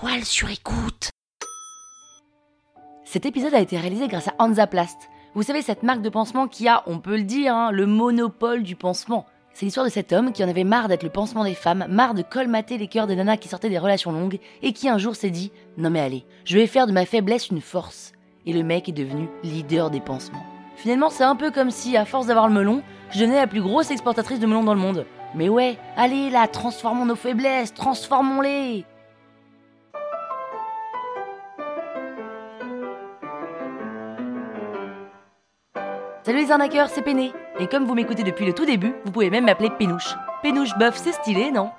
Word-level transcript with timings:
toile 0.00 0.24
sur 0.24 0.48
écoute. 0.48 1.10
Cet 3.04 3.26
épisode 3.26 3.52
a 3.52 3.60
été 3.60 3.76
réalisé 3.76 4.08
grâce 4.08 4.28
à 4.28 4.34
Hansaplast. 4.38 4.96
Vous 5.34 5.42
savez, 5.42 5.60
cette 5.60 5.82
marque 5.82 6.00
de 6.00 6.08
pansement 6.08 6.48
qui 6.48 6.68
a, 6.68 6.82
on 6.86 7.00
peut 7.00 7.16
le 7.16 7.24
dire, 7.24 7.54
hein, 7.54 7.70
le 7.70 7.84
monopole 7.86 8.62
du 8.62 8.76
pansement. 8.76 9.26
C'est 9.52 9.66
l'histoire 9.66 9.84
de 9.84 9.90
cet 9.90 10.14
homme 10.14 10.32
qui 10.32 10.42
en 10.42 10.48
avait 10.48 10.64
marre 10.64 10.88
d'être 10.88 11.02
le 11.02 11.10
pansement 11.10 11.44
des 11.44 11.54
femmes, 11.54 11.84
marre 11.90 12.14
de 12.14 12.22
colmater 12.22 12.78
les 12.78 12.88
cœurs 12.88 13.08
des 13.08 13.16
nanas 13.16 13.36
qui 13.36 13.48
sortaient 13.48 13.68
des 13.68 13.78
relations 13.78 14.10
longues, 14.10 14.38
et 14.62 14.72
qui 14.72 14.88
un 14.88 14.96
jour 14.96 15.16
s'est 15.16 15.28
dit 15.28 15.52
Non 15.76 15.90
mais 15.90 16.00
allez, 16.00 16.24
je 16.44 16.56
vais 16.56 16.66
faire 16.66 16.86
de 16.86 16.92
ma 16.92 17.04
faiblesse 17.04 17.50
une 17.50 17.60
force. 17.60 18.12
Et 18.46 18.54
le 18.54 18.62
mec 18.62 18.88
est 18.88 18.92
devenu 18.92 19.28
leader 19.42 19.90
des 19.90 20.00
pansements. 20.00 20.46
Finalement, 20.76 21.10
c'est 21.10 21.24
un 21.24 21.36
peu 21.36 21.50
comme 21.50 21.70
si, 21.70 21.98
à 21.98 22.06
force 22.06 22.26
d'avoir 22.26 22.48
le 22.48 22.54
melon, 22.54 22.82
je 23.10 23.20
devenais 23.20 23.36
la 23.36 23.46
plus 23.46 23.60
grosse 23.60 23.90
exportatrice 23.90 24.40
de 24.40 24.46
melon 24.46 24.64
dans 24.64 24.74
le 24.74 24.80
monde. 24.80 25.04
Mais 25.34 25.50
ouais, 25.50 25.76
allez 25.98 26.30
là, 26.30 26.48
transformons 26.48 27.04
nos 27.04 27.16
faiblesses, 27.16 27.74
transformons-les 27.74 28.86
Salut 36.22 36.40
les 36.40 36.52
arnaqueurs, 36.52 36.90
c'est 36.90 37.00
Péné. 37.00 37.32
Et 37.58 37.66
comme 37.66 37.86
vous 37.86 37.94
m'écoutez 37.94 38.24
depuis 38.24 38.44
le 38.44 38.52
tout 38.52 38.66
début, 38.66 38.94
vous 39.06 39.10
pouvez 39.10 39.30
même 39.30 39.46
m'appeler 39.46 39.70
Pénouche. 39.70 40.14
Pénouche 40.42 40.76
boeuf, 40.78 40.98
c'est 40.98 41.12
stylé, 41.12 41.50
non? 41.50 41.70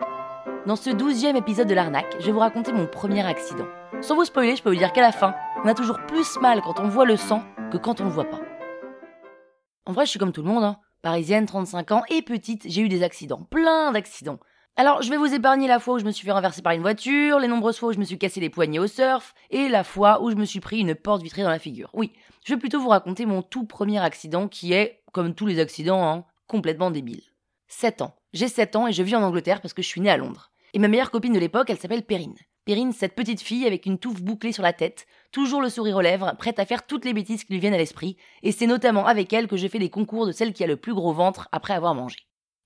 Dans 0.65 0.75
ce 0.75 0.89
douzième 0.89 1.35
épisode 1.35 1.67
de 1.67 1.75
l'arnaque, 1.75 2.15
je 2.19 2.25
vais 2.25 2.31
vous 2.31 2.39
raconter 2.39 2.73
mon 2.73 2.87
premier 2.87 3.23
accident. 3.23 3.67
Sans 4.01 4.15
vous 4.15 4.25
spoiler, 4.25 4.55
je 4.55 4.63
peux 4.63 4.71
vous 4.71 4.79
dire 4.79 4.93
qu'à 4.93 5.01
la 5.01 5.11
fin, 5.11 5.35
on 5.63 5.67
a 5.67 5.75
toujours 5.75 5.99
plus 6.07 6.39
mal 6.39 6.61
quand 6.63 6.79
on 6.79 6.87
voit 6.87 7.05
le 7.05 7.17
sang 7.17 7.43
que 7.71 7.77
quand 7.77 8.01
on 8.01 8.05
le 8.05 8.09
voit 8.09 8.31
pas. 8.31 8.39
En 9.85 9.91
vrai, 9.91 10.05
je 10.05 10.09
suis 10.09 10.19
comme 10.19 10.31
tout 10.31 10.41
le 10.41 10.49
monde, 10.49 10.63
hein. 10.63 10.77
Parisienne, 11.03 11.45
35 11.45 11.91
ans 11.91 12.03
et 12.09 12.23
petite, 12.23 12.63
j'ai 12.65 12.81
eu 12.81 12.89
des 12.89 13.03
accidents, 13.03 13.43
plein 13.51 13.91
d'accidents. 13.91 14.39
Alors, 14.77 15.01
je 15.01 15.09
vais 15.09 15.17
vous 15.17 15.33
épargner 15.33 15.67
la 15.67 15.79
fois 15.79 15.95
où 15.95 15.99
je 15.99 16.05
me 16.05 16.11
suis 16.11 16.25
fait 16.25 16.31
renverser 16.31 16.61
par 16.61 16.73
une 16.73 16.81
voiture, 16.81 17.39
les 17.39 17.47
nombreuses 17.47 17.77
fois 17.77 17.89
où 17.89 17.93
je 17.93 17.99
me 17.99 18.05
suis 18.05 18.17
cassé 18.17 18.39
les 18.39 18.49
poignets 18.49 18.79
au 18.79 18.87
surf, 18.87 19.33
et 19.49 19.67
la 19.67 19.83
fois 19.83 20.21
où 20.23 20.31
je 20.31 20.35
me 20.35 20.45
suis 20.45 20.61
pris 20.61 20.79
une 20.79 20.95
porte 20.95 21.21
vitrée 21.21 21.43
dans 21.43 21.49
la 21.49 21.59
figure. 21.59 21.89
Oui, 21.93 22.13
je 22.45 22.53
vais 22.53 22.59
plutôt 22.59 22.79
vous 22.79 22.89
raconter 22.89 23.25
mon 23.25 23.41
tout 23.41 23.65
premier 23.65 23.99
accident 23.99 24.47
qui 24.47 24.73
est, 24.73 25.03
comme 25.11 25.35
tous 25.35 25.45
les 25.45 25.59
accidents, 25.59 26.03
hein, 26.07 26.25
complètement 26.47 26.89
débile. 26.89 27.21
7 27.67 28.01
ans. 28.01 28.15
J'ai 28.33 28.47
7 28.47 28.75
ans 28.77 28.87
et 28.87 28.93
je 28.93 29.03
vis 29.03 29.15
en 29.15 29.23
Angleterre 29.23 29.61
parce 29.61 29.73
que 29.73 29.81
je 29.81 29.87
suis 29.87 30.01
née 30.01 30.09
à 30.09 30.17
Londres. 30.17 30.51
Et 30.73 30.79
ma 30.79 30.87
meilleure 30.87 31.11
copine 31.11 31.33
de 31.33 31.39
l'époque, 31.39 31.69
elle 31.69 31.79
s'appelle 31.79 32.03
Perrine. 32.03 32.37
Perrine, 32.63 32.93
cette 32.93 33.15
petite 33.15 33.41
fille 33.41 33.67
avec 33.67 33.85
une 33.85 33.97
touffe 33.97 34.21
bouclée 34.21 34.51
sur 34.51 34.63
la 34.63 34.71
tête, 34.71 35.05
toujours 35.31 35.61
le 35.61 35.69
sourire 35.69 35.97
aux 35.97 36.01
lèvres, 36.01 36.33
prête 36.37 36.59
à 36.59 36.65
faire 36.65 36.85
toutes 36.85 37.05
les 37.05 37.13
bêtises 37.13 37.43
qui 37.43 37.53
lui 37.53 37.59
viennent 37.59 37.73
à 37.73 37.77
l'esprit, 37.77 38.17
et 38.43 38.51
c'est 38.51 38.67
notamment 38.67 39.05
avec 39.05 39.33
elle 39.33 39.47
que 39.47 39.57
je 39.57 39.67
fais 39.67 39.79
les 39.79 39.89
concours 39.89 40.27
de 40.27 40.31
celle 40.31 40.53
qui 40.53 40.63
a 40.63 40.67
le 40.67 40.77
plus 40.77 40.93
gros 40.93 41.11
ventre 41.11 41.49
après 41.51 41.73
avoir 41.73 41.95
mangé. 41.95 42.17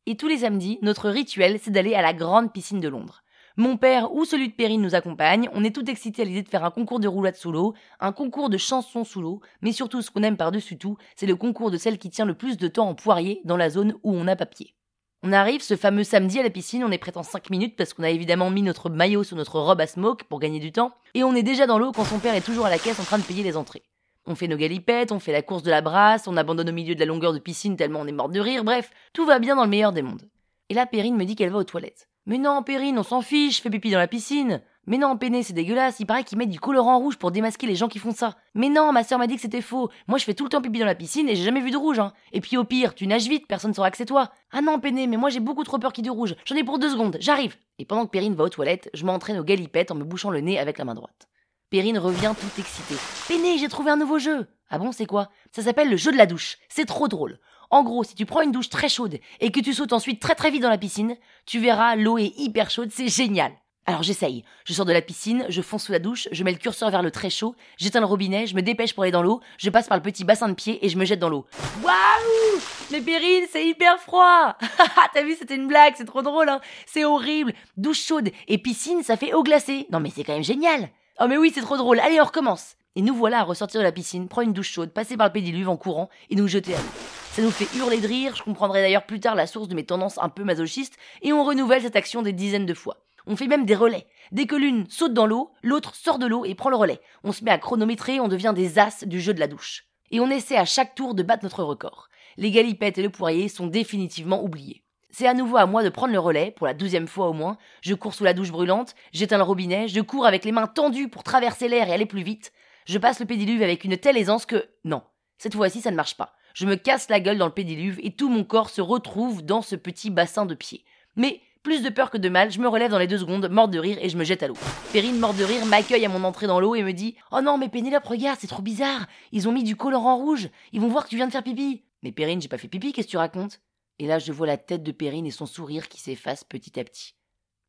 Et 0.07 0.17
tous 0.17 0.27
les 0.27 0.39
samedis, 0.39 0.77
notre 0.83 1.09
rituel, 1.09 1.59
c'est 1.59 1.71
d'aller 1.71 1.95
à 1.95 2.03
la 2.03 2.13
grande 2.13 2.53
piscine 2.53 2.79
de 2.79 2.87
Londres. 2.87 3.23
Mon 3.57 3.75
père 3.75 4.13
ou 4.13 4.23
celui 4.23 4.49
de 4.49 4.53
Perrine 4.53 4.81
nous 4.81 4.93
accompagne, 4.93 5.49
on 5.53 5.63
est 5.63 5.73
tout 5.73 5.89
excités 5.89 6.21
à 6.21 6.25
l'idée 6.25 6.43
de 6.43 6.49
faire 6.49 6.63
un 6.63 6.69
concours 6.69 6.99
de 6.99 7.07
roulade 7.07 7.35
sous 7.35 7.51
l'eau, 7.51 7.73
un 7.99 8.11
concours 8.11 8.49
de 8.49 8.57
chansons 8.57 9.03
sous 9.03 9.21
l'eau, 9.21 9.41
mais 9.61 9.71
surtout 9.71 10.03
ce 10.03 10.11
qu'on 10.11 10.21
aime 10.21 10.37
par-dessus 10.37 10.77
tout, 10.77 10.97
c'est 11.15 11.25
le 11.25 11.35
concours 11.35 11.71
de 11.71 11.77
celle 11.77 11.97
qui 11.97 12.11
tient 12.11 12.25
le 12.25 12.35
plus 12.35 12.57
de 12.57 12.67
temps 12.67 12.89
en 12.89 12.93
poirier 12.93 13.41
dans 13.45 13.57
la 13.57 13.71
zone 13.71 13.95
où 14.03 14.13
on 14.13 14.27
a 14.27 14.35
papier. 14.35 14.75
On 15.23 15.33
arrive 15.33 15.63
ce 15.63 15.75
fameux 15.75 16.03
samedi 16.03 16.39
à 16.39 16.43
la 16.43 16.51
piscine, 16.51 16.83
on 16.83 16.91
est 16.91 16.99
prêt 16.99 17.17
en 17.17 17.23
5 17.23 17.49
minutes 17.49 17.75
parce 17.75 17.93
qu'on 17.93 18.03
a 18.03 18.11
évidemment 18.11 18.51
mis 18.51 18.61
notre 18.61 18.91
maillot 18.91 19.23
sur 19.23 19.37
notre 19.37 19.59
robe 19.59 19.81
à 19.81 19.87
smoke 19.87 20.25
pour 20.29 20.39
gagner 20.39 20.59
du 20.59 20.71
temps, 20.71 20.91
et 21.15 21.23
on 21.23 21.33
est 21.33 21.41
déjà 21.41 21.65
dans 21.65 21.79
l'eau 21.79 21.93
quand 21.93 22.05
son 22.05 22.19
père 22.19 22.35
est 22.35 22.45
toujours 22.45 22.67
à 22.67 22.69
la 22.69 22.77
caisse 22.77 22.99
en 22.99 23.05
train 23.05 23.17
de 23.17 23.23
payer 23.23 23.41
les 23.41 23.57
entrées. 23.57 23.81
On 24.27 24.35
fait 24.35 24.47
nos 24.47 24.57
galipettes, 24.57 25.11
on 25.11 25.19
fait 25.19 25.31
la 25.31 25.41
course 25.41 25.63
de 25.63 25.69
la 25.69 25.81
brasse, 25.81 26.27
on 26.27 26.37
abandonne 26.37 26.69
au 26.69 26.73
milieu 26.73 26.95
de 26.95 26.99
la 26.99 27.05
longueur 27.05 27.33
de 27.33 27.39
piscine 27.39 27.75
tellement 27.75 27.99
on 28.01 28.07
est 28.07 28.11
mort 28.11 28.29
de 28.29 28.39
rire, 28.39 28.63
bref, 28.63 28.89
tout 29.13 29.25
va 29.25 29.39
bien 29.39 29.55
dans 29.55 29.63
le 29.63 29.69
meilleur 29.69 29.91
des 29.91 30.01
mondes. 30.01 30.27
Et 30.69 30.73
là, 30.73 30.85
Perrine 30.85 31.15
me 31.15 31.25
dit 31.25 31.35
qu'elle 31.35 31.51
va 31.51 31.59
aux 31.59 31.63
toilettes. 31.63 32.07
Mais 32.25 32.39
non, 32.39 32.63
Perrine, 32.63 32.97
on 32.97 33.03
s'en 33.03 33.21
fiche, 33.21 33.61
fais 33.61 33.69
pipi 33.69 33.91
dans 33.91 33.99
la 33.99 34.07
piscine. 34.07 34.61
Mais 34.87 34.97
non, 34.97 35.17
Péné, 35.17 35.43
c'est 35.43 35.53
dégueulasse, 35.53 35.99
il 35.99 36.05
paraît 36.05 36.23
qu'ils 36.23 36.37
mettent 36.37 36.49
du 36.49 36.59
colorant 36.59 36.99
rouge 36.99 37.17
pour 37.17 37.31
démasquer 37.31 37.65
les 37.65 37.75
gens 37.75 37.87
qui 37.87 37.99
font 37.99 38.11
ça. 38.11 38.35
Mais 38.53 38.69
non, 38.69 38.91
ma 38.91 39.03
sœur 39.03 39.17
m'a 39.17 39.27
dit 39.27 39.35
que 39.35 39.41
c'était 39.41 39.61
faux. 39.61 39.89
Moi, 40.07 40.17
je 40.19 40.25
fais 40.25 40.35
tout 40.35 40.43
le 40.43 40.49
temps 40.49 40.61
pipi 40.61 40.79
dans 40.79 40.85
la 40.85 40.95
piscine 40.95 41.27
et 41.29 41.35
j'ai 41.35 41.43
jamais 41.43 41.61
vu 41.61 41.71
de 41.71 41.77
rouge, 41.77 41.99
hein. 41.99 42.13
Et 42.33 42.41
puis 42.41 42.57
au 42.57 42.63
pire, 42.63 42.93
tu 42.93 43.07
nages 43.07 43.27
vite, 43.27 43.47
personne 43.47 43.73
saura 43.73 43.89
que 43.89 43.97
c'est 43.97 44.05
toi. 44.05 44.31
Ah 44.51 44.61
non, 44.61 44.79
Péné, 44.79 45.07
mais 45.07 45.17
moi 45.17 45.29
j'ai 45.29 45.39
beaucoup 45.39 45.63
trop 45.63 45.79
peur 45.79 45.93
qu'il 45.93 46.03
y 46.03 46.07
ait 46.07 46.11
du 46.11 46.15
rouge. 46.17 46.35
J'en 46.45 46.55
ai 46.55 46.63
pour 46.63 46.79
deux 46.79 46.89
secondes, 46.89 47.17
j'arrive. 47.19 47.55
Et 47.79 47.85
pendant 47.85 48.05
que 48.05 48.11
Perrine 48.11 48.35
va 48.35 48.43
aux 48.43 48.49
toilettes, 48.49 48.89
je 48.93 49.05
m'entraîne 49.05 49.39
aux 49.39 49.43
galipettes 49.43 49.91
en 49.91 49.95
me 49.95 50.03
bouchant 50.03 50.29
le 50.29 50.41
nez 50.41 50.59
avec 50.59 50.77
la 50.77 50.85
main 50.85 50.95
droite. 50.95 51.27
Perrine 51.69 51.97
revient 51.97 52.33
tout 52.39 52.61
excitée. 52.61 52.95
Péné, 53.27 53.57
j'ai 53.57 53.69
trouvé 53.69 53.91
un 53.91 53.97
nouveau 53.97 54.19
jeu. 54.19 54.47
Ah 54.69 54.77
bon, 54.77 54.91
c'est 54.91 55.05
quoi 55.05 55.29
Ça 55.51 55.63
s'appelle 55.63 55.89
le 55.89 55.97
jeu 55.97 56.11
de 56.11 56.17
la 56.17 56.25
douche. 56.25 56.57
C'est 56.69 56.85
trop 56.85 57.07
drôle. 57.07 57.39
En 57.71 57.83
gros, 57.83 58.03
si 58.03 58.13
tu 58.13 58.25
prends 58.25 58.41
une 58.41 58.51
douche 58.51 58.69
très 58.69 58.89
chaude 58.89 59.17
et 59.39 59.51
que 59.51 59.59
tu 59.59 59.73
sautes 59.73 59.93
ensuite 59.93 60.21
très 60.21 60.35
très 60.35 60.51
vite 60.51 60.61
dans 60.61 60.69
la 60.69 60.77
piscine, 60.77 61.17
tu 61.45 61.59
verras, 61.59 61.95
l'eau 61.95 62.17
est 62.17 62.33
hyper 62.37 62.69
chaude, 62.69 62.91
c'est 62.91 63.07
génial. 63.07 63.51
Alors 63.87 64.03
j'essaye. 64.03 64.43
Je 64.63 64.73
sors 64.73 64.85
de 64.85 64.93
la 64.93 65.01
piscine, 65.01 65.45
je 65.49 65.61
fonce 65.61 65.85
sous 65.85 65.91
la 65.91 65.99
douche, 65.99 66.27
je 66.31 66.43
mets 66.43 66.51
le 66.51 66.57
curseur 66.57 66.89
vers 66.89 67.03
le 67.03 67.11
très 67.11 67.29
chaud, 67.29 67.55
j'éteins 67.77 67.99
le 67.99 68.05
robinet, 68.07 68.47
je 68.47 68.55
me 68.55 68.61
dépêche 68.61 68.93
pour 68.93 69.03
aller 69.03 69.11
dans 69.11 69.21
l'eau, 69.21 69.41
je 69.57 69.69
passe 69.69 69.87
par 69.87 69.97
le 69.97 70.03
petit 70.03 70.23
bassin 70.23 70.49
de 70.49 70.53
pied 70.53 70.83
et 70.83 70.89
je 70.89 70.97
me 70.97 71.05
jette 71.05 71.19
dans 71.19 71.29
l'eau. 71.29 71.45
Waouh 71.83 72.61
Mais 72.91 73.01
Périne, 73.01 73.45
c'est 73.51 73.67
hyper 73.67 73.99
froid 73.99 74.55
T'as 75.13 75.23
vu, 75.23 75.35
c'était 75.35 75.55
une 75.55 75.67
blague, 75.67 75.93
c'est 75.97 76.05
trop 76.05 76.23
drôle, 76.23 76.49
hein 76.49 76.61
C'est 76.87 77.05
horrible 77.05 77.53
Douche 77.77 78.03
chaude 78.03 78.31
et 78.47 78.57
piscine, 78.57 79.03
ça 79.03 79.17
fait 79.17 79.33
eau 79.33 79.43
glacée. 79.43 79.85
Non 79.91 79.99
mais 79.99 80.11
c'est 80.15 80.23
quand 80.23 80.33
même 80.33 80.43
génial 80.43 80.89
Oh 81.17 81.27
mais 81.29 81.37
oui, 81.37 81.49
c'est 81.55 81.61
trop 81.61 81.77
drôle, 81.77 82.01
allez 82.01 82.19
on 82.19 82.25
recommence 82.25 82.75
Et 82.97 83.01
nous 83.01 83.15
voilà 83.15 83.39
à 83.39 83.43
ressortir 83.43 83.79
de 83.79 83.85
la 83.85 83.93
piscine, 83.93 84.27
prendre 84.27 84.49
une 84.49 84.53
douche 84.53 84.71
chaude, 84.71 84.91
passer 84.91 85.15
par 85.15 85.27
le 85.27 85.31
pédiluve 85.31 85.69
en 85.69 85.77
courant 85.77 86.09
et 86.29 86.35
nous 86.35 86.49
jeter 86.49 86.75
à 86.75 86.77
l'eau. 86.77 86.89
Ça 87.31 87.41
nous 87.41 87.51
fait 87.51 87.73
hurler 87.77 88.01
de 88.01 88.07
rire, 88.07 88.35
je 88.35 88.43
comprendrai 88.43 88.81
d'ailleurs 88.81 89.05
plus 89.05 89.21
tard 89.21 89.33
la 89.33 89.47
source 89.47 89.69
de 89.69 89.75
mes 89.75 89.85
tendances 89.85 90.17
un 90.21 90.27
peu 90.27 90.43
masochistes, 90.43 90.97
et 91.21 91.31
on 91.31 91.45
renouvelle 91.45 91.83
cette 91.83 91.95
action 91.95 92.21
des 92.21 92.33
dizaines 92.33 92.65
de 92.65 92.73
fois. 92.73 92.97
On 93.27 93.37
fait 93.37 93.47
même 93.47 93.65
des 93.65 93.75
relais. 93.75 94.07
Dès 94.33 94.45
que 94.45 94.57
l'une 94.57 94.89
saute 94.89 95.13
dans 95.13 95.25
l'eau, 95.25 95.51
l'autre 95.63 95.95
sort 95.95 96.19
de 96.19 96.27
l'eau 96.27 96.43
et 96.43 96.53
prend 96.53 96.69
le 96.69 96.75
relais. 96.75 96.99
On 97.23 97.31
se 97.31 97.45
met 97.45 97.51
à 97.51 97.59
chronométrer, 97.59 98.19
on 98.19 98.27
devient 98.27 98.53
des 98.53 98.77
as 98.77 99.05
du 99.05 99.21
jeu 99.21 99.33
de 99.33 99.39
la 99.39 99.47
douche. 99.47 99.85
Et 100.11 100.19
on 100.19 100.29
essaie 100.29 100.57
à 100.57 100.65
chaque 100.65 100.95
tour 100.95 101.15
de 101.15 101.23
battre 101.23 101.45
notre 101.45 101.63
record. 101.63 102.09
Les 102.35 102.51
galipettes 102.51 102.97
et 102.97 103.03
le 103.03 103.09
poirier 103.09 103.47
sont 103.47 103.67
définitivement 103.67 104.43
oubliés. 104.43 104.84
C'est 105.17 105.27
à 105.27 105.33
nouveau 105.33 105.55
à 105.55 105.65
moi 105.65 105.81
de 105.81 105.87
prendre 105.87 106.11
le 106.11 106.19
relais, 106.19 106.51
pour 106.51 106.67
la 106.67 106.73
douzième 106.73 107.07
fois 107.07 107.29
au 107.29 107.31
moins. 107.31 107.57
Je 107.79 107.93
cours 107.93 108.13
sous 108.13 108.25
la 108.25 108.33
douche 108.33 108.51
brûlante, 108.51 108.95
j'éteins 109.13 109.37
le 109.37 109.43
robinet, 109.43 109.87
je 109.87 110.01
cours 110.01 110.25
avec 110.25 110.43
les 110.43 110.51
mains 110.51 110.67
tendues 110.67 111.07
pour 111.07 111.23
traverser 111.23 111.69
l'air 111.69 111.87
et 111.87 111.93
aller 111.93 112.05
plus 112.05 112.21
vite. 112.21 112.51
Je 112.85 112.97
passe 112.97 113.21
le 113.21 113.25
pédiluve 113.25 113.63
avec 113.63 113.85
une 113.85 113.95
telle 113.95 114.17
aisance 114.17 114.45
que... 114.45 114.67
Non, 114.83 115.03
cette 115.37 115.55
fois-ci 115.55 115.79
ça 115.79 115.89
ne 115.89 115.95
marche 115.95 116.17
pas. 116.17 116.33
Je 116.53 116.65
me 116.65 116.75
casse 116.75 117.07
la 117.07 117.21
gueule 117.21 117.37
dans 117.37 117.45
le 117.45 117.53
pédiluve 117.53 117.97
et 118.03 118.11
tout 118.11 118.27
mon 118.27 118.43
corps 118.43 118.69
se 118.69 118.81
retrouve 118.81 119.41
dans 119.41 119.61
ce 119.61 119.77
petit 119.77 120.09
bassin 120.09 120.45
de 120.45 120.53
pied. 120.53 120.83
Mais 121.15 121.39
plus 121.63 121.81
de 121.81 121.87
peur 121.87 122.09
que 122.11 122.17
de 122.17 122.27
mal, 122.27 122.51
je 122.51 122.59
me 122.59 122.67
relève 122.67 122.91
dans 122.91 122.99
les 122.99 123.07
deux 123.07 123.19
secondes, 123.19 123.47
morte 123.49 123.71
de 123.71 123.79
rire, 123.79 123.97
et 124.01 124.09
je 124.09 124.17
me 124.17 124.25
jette 124.25 124.43
à 124.43 124.49
l'eau. 124.49 124.57
Perrine, 124.91 125.17
morte 125.17 125.37
de 125.37 125.45
rire, 125.45 125.65
m'accueille 125.65 126.05
à 126.05 126.09
mon 126.09 126.25
entrée 126.25 126.47
dans 126.47 126.59
l'eau 126.59 126.75
et 126.75 126.83
me 126.83 126.91
dit 126.91 127.15
Oh 127.31 127.39
non, 127.39 127.57
mais 127.57 127.69
Pénélope, 127.69 128.03
regarde, 128.03 128.39
c'est 128.41 128.47
trop 128.47 128.61
bizarre. 128.61 129.07
Ils 129.31 129.47
ont 129.47 129.53
mis 129.53 129.63
du 129.63 129.77
colorant 129.77 130.17
rouge. 130.17 130.49
Ils 130.73 130.81
vont 130.81 130.89
voir 130.89 131.05
que 131.05 131.09
tu 131.09 131.15
viens 131.15 131.27
de 131.27 131.31
faire 131.31 131.41
pipi. 131.41 131.85
Mais 132.03 132.11
Perrine, 132.11 132.41
j'ai 132.41 132.49
pas 132.49 132.57
fait 132.57 132.67
pipi, 132.67 132.91
qu'est-ce 132.91 133.07
que 133.07 133.11
tu 133.11 133.17
racontes? 133.17 133.61
Et 133.99 134.07
là, 134.07 134.19
je 134.19 134.31
vois 134.31 134.47
la 134.47 134.57
tête 134.57 134.83
de 134.83 134.91
Perrine 134.91 135.25
et 135.25 135.31
son 135.31 135.45
sourire 135.45 135.87
qui 135.87 135.99
s'efface 135.99 136.43
petit 136.43 136.79
à 136.79 136.83
petit. 136.83 137.15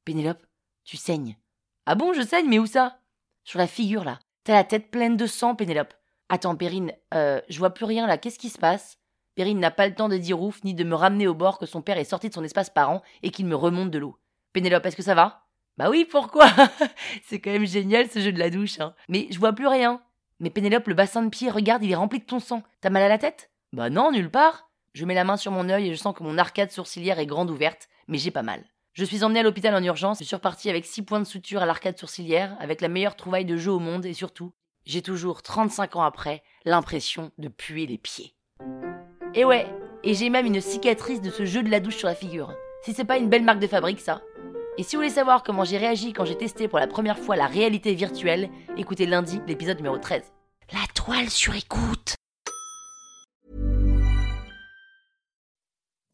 Pénélope, 0.04 0.44
tu 0.84 0.96
saignes. 0.96 1.36
Ah 1.86 1.94
bon, 1.94 2.12
je 2.12 2.22
saigne, 2.22 2.48
mais 2.48 2.58
où 2.58 2.66
ça? 2.66 2.98
Sur 3.44 3.58
la 3.58 3.66
figure, 3.66 4.04
là. 4.04 4.18
T'as 4.44 4.54
la 4.54 4.64
tête 4.64 4.90
pleine 4.90 5.16
de 5.16 5.26
sang, 5.26 5.54
Pénélope. 5.54 5.94
Attends, 6.28 6.56
Perrine, 6.56 6.92
euh, 7.14 7.40
je 7.48 7.58
vois 7.58 7.74
plus 7.74 7.84
rien 7.84 8.06
là, 8.06 8.18
qu'est-ce 8.18 8.38
qui 8.38 8.48
se 8.48 8.58
passe? 8.58 8.98
Perrine 9.36 9.60
n'a 9.60 9.70
pas 9.70 9.86
le 9.86 9.94
temps 9.94 10.08
de 10.08 10.16
dire 10.16 10.40
ouf, 10.40 10.64
ni 10.64 10.74
de 10.74 10.82
me 10.82 10.94
ramener 10.94 11.28
au 11.28 11.34
bord 11.34 11.58
que 11.58 11.66
son 11.66 11.82
père 11.82 11.98
est 11.98 12.04
sorti 12.04 12.28
de 12.28 12.34
son 12.34 12.42
espace 12.42 12.70
parent 12.70 13.02
et 13.22 13.30
qu'il 13.30 13.46
me 13.46 13.54
remonte 13.54 13.90
de 13.90 13.98
l'eau. 13.98 14.18
Pénélope, 14.52 14.86
est-ce 14.86 14.96
que 14.96 15.02
ça 15.02 15.14
va? 15.14 15.46
Bah 15.76 15.90
oui, 15.90 16.06
pourquoi? 16.10 16.46
C'est 17.24 17.40
quand 17.40 17.50
même 17.50 17.66
génial 17.66 18.10
ce 18.10 18.18
jeu 18.18 18.32
de 18.32 18.38
la 18.38 18.50
douche, 18.50 18.80
hein. 18.80 18.94
Mais 19.08 19.28
je 19.30 19.38
vois 19.38 19.52
plus 19.52 19.66
rien. 19.66 20.02
Mais 20.40 20.50
Pénélope, 20.50 20.88
le 20.88 20.94
bassin 20.94 21.22
de 21.22 21.28
pied, 21.28 21.50
regarde, 21.50 21.84
il 21.84 21.90
est 21.90 21.96
rempli 21.96 22.18
de 22.18 22.24
ton 22.24 22.40
sang. 22.40 22.62
T'as 22.80 22.90
mal 22.90 23.02
à 23.02 23.08
la 23.08 23.18
tête? 23.18 23.50
Bah 23.72 23.90
non, 23.90 24.10
nulle 24.10 24.30
part. 24.30 24.70
Je 24.96 25.04
mets 25.04 25.12
la 25.12 25.24
main 25.24 25.36
sur 25.36 25.52
mon 25.52 25.68
œil 25.68 25.88
et 25.88 25.94
je 25.94 26.00
sens 26.00 26.16
que 26.16 26.22
mon 26.22 26.38
arcade 26.38 26.70
sourcilière 26.70 27.18
est 27.18 27.26
grande 27.26 27.50
ouverte, 27.50 27.90
mais 28.08 28.16
j'ai 28.16 28.30
pas 28.30 28.42
mal. 28.42 28.64
Je 28.94 29.04
suis 29.04 29.24
emmenée 29.24 29.40
à 29.40 29.42
l'hôpital 29.42 29.74
en 29.74 29.84
urgence 29.84 30.22
et 30.22 30.24
suis 30.24 30.36
repartie 30.36 30.70
avec 30.70 30.86
six 30.86 31.02
points 31.02 31.20
de 31.20 31.26
suture 31.26 31.60
à 31.60 31.66
l'arcade 31.66 31.98
sourcilière, 31.98 32.56
avec 32.60 32.80
la 32.80 32.88
meilleure 32.88 33.14
trouvaille 33.14 33.44
de 33.44 33.58
jeu 33.58 33.70
au 33.70 33.78
monde 33.78 34.06
et 34.06 34.14
surtout, 34.14 34.54
j'ai 34.86 35.02
toujours, 35.02 35.42
35 35.42 35.96
ans 35.96 36.02
après, 36.02 36.42
l'impression 36.64 37.30
de 37.36 37.48
puer 37.48 37.84
les 37.86 37.98
pieds. 37.98 38.32
Et 39.34 39.44
ouais, 39.44 39.66
et 40.02 40.14
j'ai 40.14 40.30
même 40.30 40.46
une 40.46 40.62
cicatrice 40.62 41.20
de 41.20 41.28
ce 41.28 41.44
jeu 41.44 41.62
de 41.62 41.70
la 41.70 41.80
douche 41.80 41.96
sur 41.96 42.08
la 42.08 42.14
figure. 42.14 42.54
Si 42.82 42.94
c'est 42.94 43.04
pas 43.04 43.18
une 43.18 43.28
belle 43.28 43.44
marque 43.44 43.60
de 43.60 43.66
fabrique, 43.66 44.00
ça. 44.00 44.22
Et 44.78 44.82
si 44.82 44.96
vous 44.96 45.02
voulez 45.02 45.12
savoir 45.12 45.42
comment 45.42 45.64
j'ai 45.64 45.76
réagi 45.76 46.14
quand 46.14 46.24
j'ai 46.24 46.38
testé 46.38 46.68
pour 46.68 46.78
la 46.78 46.86
première 46.86 47.18
fois 47.18 47.36
la 47.36 47.48
réalité 47.48 47.92
virtuelle, 47.92 48.48
écoutez 48.78 49.04
lundi 49.04 49.42
l'épisode 49.46 49.76
numéro 49.76 49.98
13. 49.98 50.22
La 50.72 50.86
toile 50.94 51.28
sur 51.28 51.54
écoute. 51.54 52.15